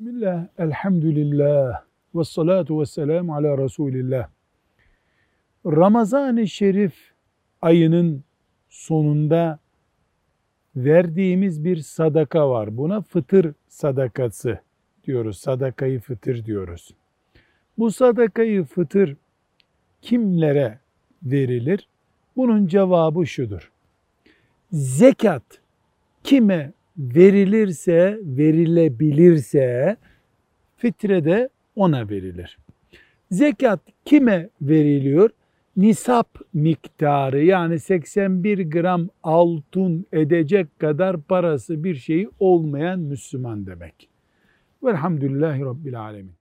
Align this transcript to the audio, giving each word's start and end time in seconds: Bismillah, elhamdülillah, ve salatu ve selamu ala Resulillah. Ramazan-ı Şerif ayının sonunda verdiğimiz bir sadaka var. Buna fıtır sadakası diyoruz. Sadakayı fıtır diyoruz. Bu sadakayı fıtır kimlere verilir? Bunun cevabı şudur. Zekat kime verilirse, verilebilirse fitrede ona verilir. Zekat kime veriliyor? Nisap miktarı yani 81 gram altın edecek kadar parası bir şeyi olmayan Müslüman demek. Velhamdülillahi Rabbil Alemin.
Bismillah, 0.00 0.46
elhamdülillah, 0.58 1.82
ve 2.14 2.24
salatu 2.24 2.80
ve 2.80 2.86
selamu 2.86 3.34
ala 3.34 3.58
Resulillah. 3.58 4.28
Ramazan-ı 5.66 6.48
Şerif 6.48 6.94
ayının 7.62 8.24
sonunda 8.68 9.58
verdiğimiz 10.76 11.64
bir 11.64 11.76
sadaka 11.76 12.50
var. 12.50 12.76
Buna 12.76 13.00
fıtır 13.00 13.54
sadakası 13.68 14.60
diyoruz. 15.04 15.38
Sadakayı 15.38 16.00
fıtır 16.00 16.44
diyoruz. 16.44 16.90
Bu 17.78 17.90
sadakayı 17.90 18.64
fıtır 18.64 19.16
kimlere 20.02 20.78
verilir? 21.22 21.88
Bunun 22.36 22.66
cevabı 22.66 23.26
şudur. 23.26 23.72
Zekat 24.72 25.60
kime 26.24 26.72
verilirse, 26.98 28.18
verilebilirse 28.22 29.96
fitrede 30.76 31.48
ona 31.76 32.08
verilir. 32.08 32.58
Zekat 33.30 33.80
kime 34.04 34.48
veriliyor? 34.62 35.30
Nisap 35.76 36.28
miktarı 36.54 37.44
yani 37.44 37.78
81 37.80 38.70
gram 38.70 39.08
altın 39.22 40.06
edecek 40.12 40.78
kadar 40.78 41.20
parası 41.22 41.84
bir 41.84 41.94
şeyi 41.94 42.30
olmayan 42.38 43.00
Müslüman 43.00 43.66
demek. 43.66 44.08
Velhamdülillahi 44.82 45.60
Rabbil 45.60 46.00
Alemin. 46.00 46.32